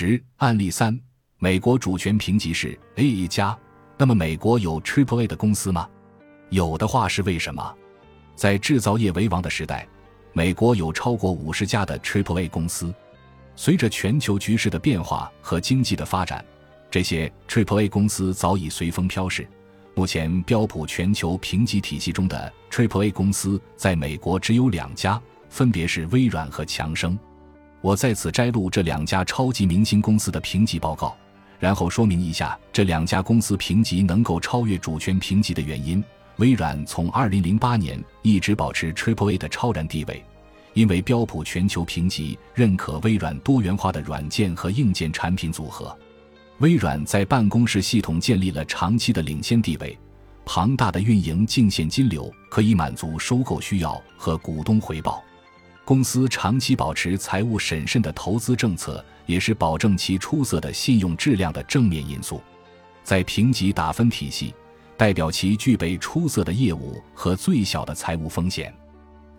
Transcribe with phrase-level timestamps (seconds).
[0.00, 0.96] 十案例三：
[1.38, 3.58] 美国主权评级是 AA 加，
[3.96, 5.88] 那么美国有 Triple A 的公司吗？
[6.50, 7.74] 有的话是为什么？
[8.36, 9.88] 在制造业为王的时代，
[10.32, 12.94] 美国有超过五十家的 Triple A 公司。
[13.56, 16.44] 随着全球局势的变化和经济的发展，
[16.88, 19.48] 这些 Triple A 公司早已随风飘逝。
[19.96, 27.18] 目前标普全球评级体系中的 Triple A 公司在美国只有两家，分别是微软和强生。
[27.80, 31.16] 我在此摘录这两家超级明星公司的评级报告，
[31.58, 36.02] 然后说明一下这两家公司评级能够超越主权评级的原因。
[36.36, 40.24] 微软从2008年一直保持 Triple A 的超然地位。
[40.74, 45.96] 因为标普全球评级认可微软多元化的软件和硬件产品组合，
[46.58, 49.98] 微软在办公室系统建立了长期的领先地位，
[50.44, 55.20] 庞大的运营净现金流可以满足收购需要和股东回报。
[55.88, 62.42] 公司长期保持财务审慎的投资政策，也是保证其出色的信用质量的正面因素。
[63.02, 64.54] 在评级打分体系，
[64.98, 68.70] 代表其具备出色的业务和最小的财务风险。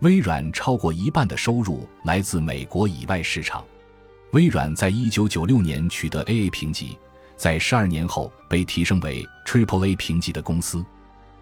[0.00, 3.64] 微软超过一半的收入来自美国以外市场。
[4.32, 6.98] 微软在一九九六年取得 AA 评级，
[7.36, 10.84] 在十二年后被提升为 Triple A 评级的公司。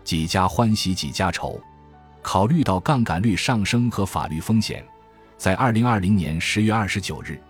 [0.04, 1.58] 几家欢喜几家愁。
[2.20, 4.84] 考虑到杠杆率上升和法律风险，
[5.38, 7.40] 在二零二零年十月二十九日，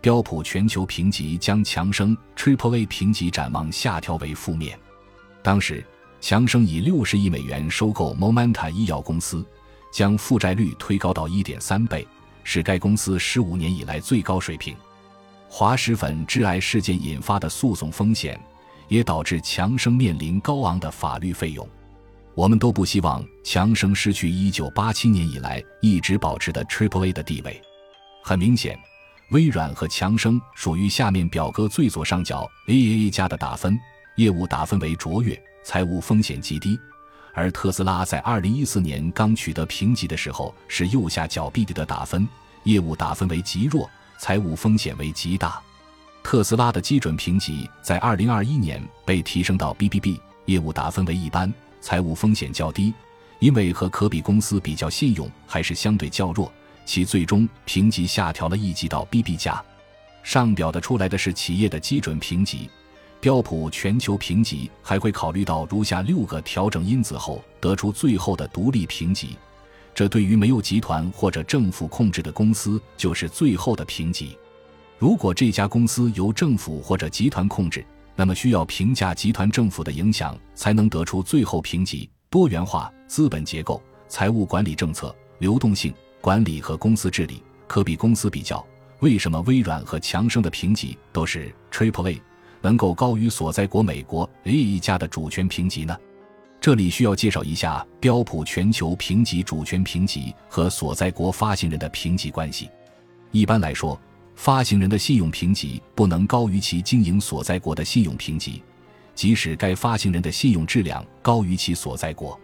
[0.00, 4.78] 标普全球评级将强生 Triple A 评级展望下调为负面。
[5.42, 5.82] 当时，
[6.20, 9.46] 强生以六十亿美元收购 Momenta 医药公司。
[9.92, 12.06] 将负债率推高到一点三倍，
[12.44, 14.76] 是该公司十五年以来最高水平。
[15.48, 18.38] 滑石粉致癌事件引发的诉讼风险，
[18.88, 21.66] 也导致强生面临高昂的法律费用。
[22.36, 27.58] 我们都不希望强生失去一九八七年以来一直保持的 Triple A 的地位。
[28.22, 28.78] 很明显，
[29.30, 33.78] 微软和强生属于下面表格最左上角 AAA 加的打分，
[34.16, 35.34] 业务打分为卓越，
[35.64, 36.78] 财务风险极低。
[37.32, 42.28] 而特斯拉在二零一四年刚取得评级的时候是右下角 BD 的打分，
[42.64, 45.58] 业务打分为极弱，财务风险为极大。
[46.22, 51.50] 特斯拉的基准评级在二零二一年被提升到 BBB，业务打分为一般，
[51.80, 52.92] 财务风险较低。
[53.38, 56.50] 因为和可比公司比较，信用还是相对较弱，
[56.86, 59.62] 其最终评级下调了一级到 BB 加。
[60.22, 62.70] 上表的出来的是企业的基准评级。
[63.20, 69.36] 标普全球评级还会考虑到如下六个调整因子后得出最后的独立评级，
[69.94, 74.38] 这对于没有集团或者政府控制的公司就是最后的评级。
[74.98, 77.84] 如果这家公司由政府或者集团控制，
[78.16, 82.08] 那么需要评价集团政府的影响才能得出最后评级。
[82.30, 88.64] 多元化、资本结构、财务管理政策、流动性管理和公司治理可比公司比较。
[89.00, 92.22] 为什么微软和强生的评级都是 Triple A？
[92.62, 95.96] 能够高于所在国美国 A 一家的主权评级呢？
[96.58, 102.68] 这里需要介绍一下标普全球评级主权评级和所在国发行人的评级关系。
[103.30, 104.00] 一般来说，
[104.36, 108.62] 发行人的信用评级不能高于其经营所在国的信用评级，
[109.14, 112.38] 即使该发行人的信用质量高于其所在国，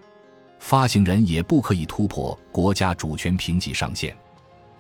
[0.58, 4.16] 发行人也不可以突破国家主权评级上限。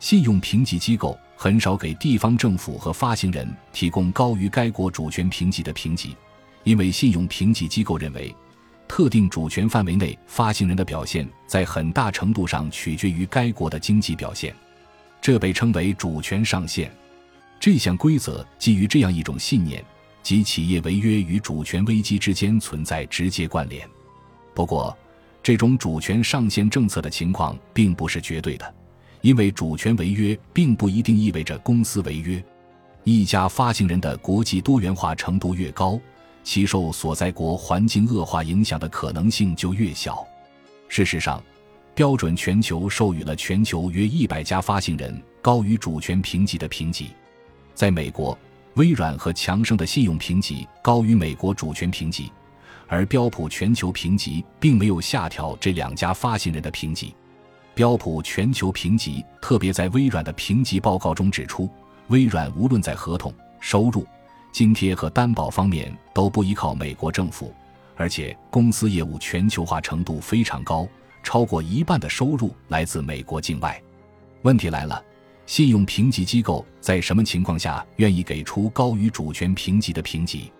[0.00, 1.16] 信用评级机构。
[1.34, 6.16] 很少给地方政府和发行人提供高于该国主权评级的评级，
[6.62, 8.32] 因为信用评级机构认为，
[8.86, 14.54] 特定主权范围内发行人的表现在很大程度上取决于该国的经济表现，
[15.20, 16.88] 这被称为主权上限。
[17.62, 19.84] 这项规则基于这样一种信念，
[20.20, 23.88] 即企业违约与主权危机之间存在直接关联。
[24.52, 24.98] 不过，
[25.44, 28.74] 这种主权上限政策的情况并不是绝对的。
[29.20, 32.44] 因为主权违约并不一定意味着公司违约，
[33.04, 36.00] 一家发行人的国际多元化程度越高，
[36.42, 40.26] 其受所在国环境恶化影响的可能性就越小。
[40.88, 41.40] 事实上，
[41.94, 47.10] 标准全球授予了全球约一百家发行人高于主权评级的评级。
[47.74, 48.36] 在美国，
[48.74, 52.30] 微软和强生的信用评级高于美国主权评级，
[52.86, 57.14] 而标普全球评级并没有下调这两家发行人的评级。
[57.74, 61.68] 标普全球评级特别在微软的评级报告中指出，
[62.08, 64.06] 微软无论在合同、收入、
[64.52, 67.54] 津贴和担保方面都不依靠美国政府，
[67.96, 70.86] 而且公司业务全球化程度非常高，
[71.22, 73.80] 超过一半的收入来自美国境外。
[74.42, 75.02] 问题来了，
[75.46, 80.50] 信用评级机构在什么情况下愿意给出高于主权评级的评级？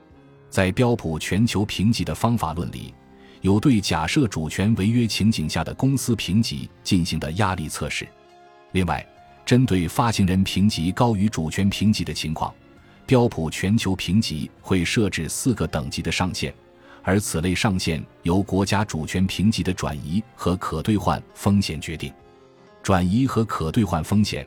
[0.50, 2.94] 在标普全球评级的方法论里。
[3.40, 8.06] 有对假设主权违约情景下的公司评级进行的压力测试。
[8.70, 9.04] 另外，
[9.44, 12.54] 针对发行人评级高于主权评级的情况，
[13.04, 16.54] 标普全球评级会设置四个等级的上限，
[17.02, 22.12] 而此类上限由国家主权评级的转移和可兑换风险决定。
[22.80, 24.46] 转移和可兑换风险，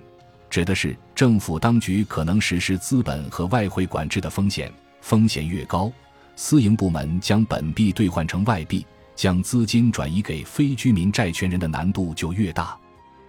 [0.49, 4.71] 指的是政府当局可能实施资本和外汇管制的风险。
[5.01, 5.91] 风险越高，
[6.35, 12.75] 私营部门将本币兑换成外币，将资金转移给非居民债权人的难度就越大。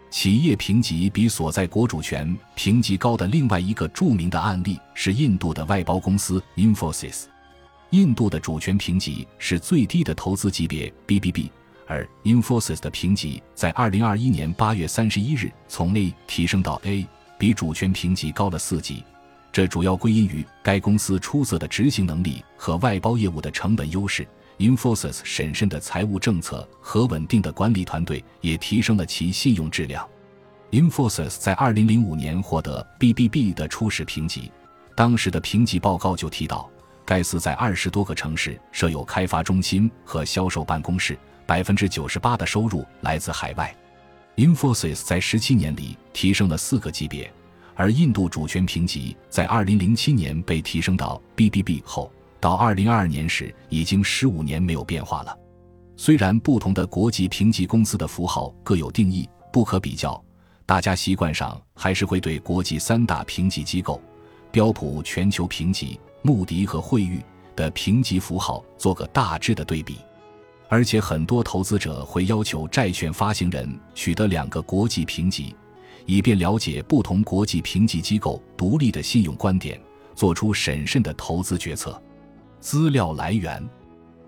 [0.09, 7.25] 企业评级比所在国主权评级高的另外一个著名的案例是印度的外包公司 Infosys。
[7.91, 11.51] 印度的主权评级是最低的投资级别 BBB。
[11.87, 17.07] 而 Infosys 的评级在二零二一年八月三十一日从 A 提升到 A，
[17.39, 19.05] 比主权评级高了四级。
[19.53, 24.27] 这主要归因于该公司出色的执行能力和外包业务的成本优势。
[24.59, 30.07] Infosys 审慎的财务政策和稳定的管理团队也提升了其信用质量。
[30.71, 34.51] Infosys 在二零零五年获得 BBB 的初始评级，
[34.95, 36.69] 当时的评级报告就提到，
[37.05, 41.19] 该司在二十多个城市设有开发中心和销售办公室。
[41.47, 43.75] 百分之九十八的收入来自海外。
[44.37, 47.33] Infosys 在十七年里提升了四个级别，
[47.75, 55.35] 而印度主权评级在二零零七年被提升到 BBB 后，到二零二二年时已经十五年没有变化了。
[55.97, 60.23] 虽然不同的国际评级公司的符号各有定义，不可比较，
[60.67, 63.99] 大家习惯上还是会对国际三大评级机构——
[64.53, 67.23] 标普全球评级、穆迪和惠誉
[67.55, 69.97] 的评级符号做个大致的对比。
[70.69, 75.55] 而且很多投资者会要求债券发行人取得两个国际评级，
[76.05, 79.81] 以便了解不同国际评级机构独立的信用观点，
[80.15, 82.01] 做出审慎的投资决策。
[82.59, 83.63] 资料来源：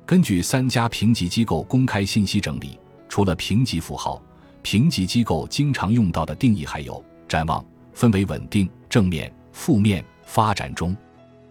[0.06, 4.22] 根据三家评级机构公开信息整理，除了评级符号，
[4.62, 10.96] 评级机构经常用到的定义还有展望，分为稳定、正面、负面、发展中。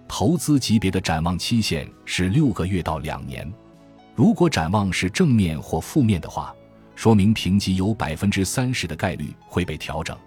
[0.08, 3.52] 投资级别的展望期限是六个月到两年。
[4.18, 6.52] 如果展望是正面或负面的话，
[6.96, 10.18] 说明评级有百分之三十的概率会被调整。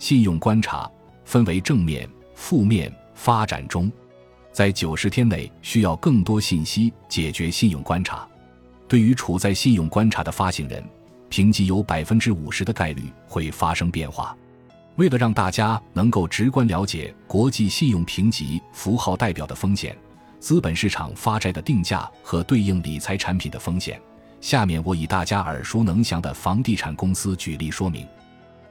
[0.00, 0.90] 信用观察
[1.24, 3.88] 分为正面、负面、发展中，
[4.50, 8.26] 在九十天内需要更多信息解决信用观察。
[8.88, 10.82] 对于处在信用观察的发行人，
[11.28, 14.36] 评级有百分之五十的概率会发生变化。
[14.96, 19.96] 为了让大家能够直观了解国际信用评级符号代表的风险。
[20.40, 24.00] 资本市场发债的定价和对应理财产品的风险。
[24.40, 28.08] 下面我以大家耳熟能详的房地产公司举例说明。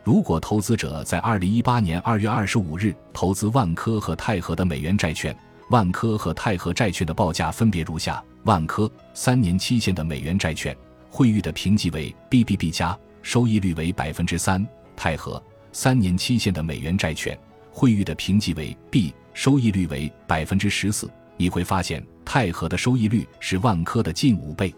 [0.04, 5.36] 如果投资者在二零一八年二月二十五日投资万科和泰禾的美元债券，
[5.70, 10.76] 万科和泰禾债券的报价分别如下：万科三年期限的美元债券，
[11.12, 14.60] 惠誉的评级为 BBB 加，收益率为百分之三；
[14.96, 17.38] 泰禾三年期限的美元债券，
[17.70, 21.08] 惠誉的评级为 B，收益率为百分之十四。
[21.42, 24.76] 你会发现，泰禾的收益率是万科的近五倍。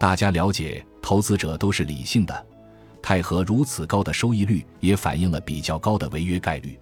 [0.00, 2.46] 大家了解，投资者都是理性的，
[3.00, 6.76] 泰禾如此高的收益率也反映了比较高的违约概率。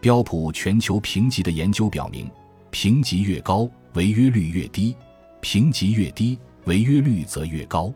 [0.00, 2.26] 标普全球评级的研究表明，
[2.70, 4.94] 评级越高，违约率越低；
[5.42, 7.92] 评级越低，违约率则越高。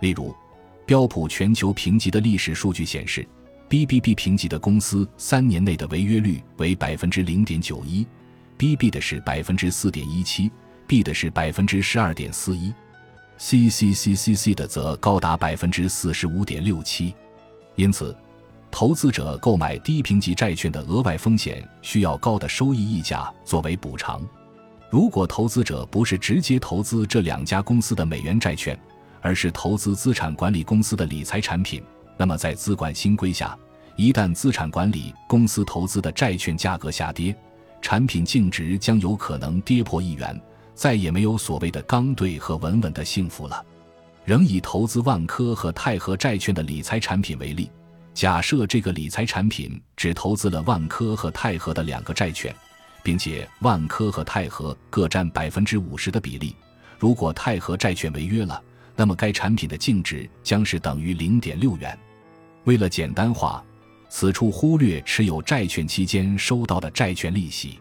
[0.00, 0.34] 例如，
[0.86, 3.28] 标普全球评级的历史数据显示
[3.68, 8.06] ，BBB 评级的公司三年内的违约率为百分之零点九一。
[8.58, 10.50] BB 的是百分之四点一七
[10.88, 12.74] ，B 的是百分之十二点四一
[13.38, 17.14] ，CCCCC 的则高达百分之四十五点六七。
[17.76, 18.14] 因此，
[18.68, 24.20] 投资者购买低评级债券的额外风险需要高的收益溢价作为补偿。
[24.90, 28.76] 如果投资者不是直接投资这两家公司的美元债券，
[29.20, 31.80] 而是投资资产管理公司的理财产品，
[32.16, 33.56] 那么在资管新规下，
[33.94, 37.36] 一旦资产管理公司投资的债券价格下跌，
[37.80, 40.40] 产品净值将有可能跌破一元，
[40.74, 43.64] 再也没有所谓的刚兑和稳稳的幸福了。
[44.24, 47.70] 仍以投资万科和泰禾债券的理财产品为例，
[48.12, 52.54] 假设这个理财产品只投资了万科和泰禾的两个债券，
[53.02, 56.54] 并且万科和泰禾各占百分之五十的比例。
[56.98, 58.62] 如果泰禾债券违约了，
[58.96, 61.98] 那么该产品的净值将是等于零点六元。
[62.64, 63.64] 为了简单化。
[64.08, 67.78] 此处忽略持有债券期间收到的债券利息。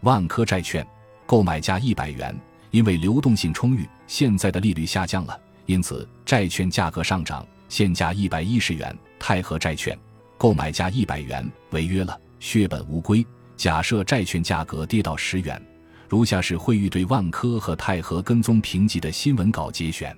[0.00, 0.86] 万科债券
[1.26, 2.34] 购买价一百元，
[2.70, 8.96] 因为流动性充裕，现在的利率下降了，因此债券价格上涨，现价一百一十元。
[9.18, 9.98] 泰和债券
[10.36, 13.26] 购买价一百元，违约了，血本无归。
[13.56, 15.60] 假设债券价格跌到十元，
[16.08, 20.16] 如下是惠誉对万科和泰和跟踪评级的新闻稿节选。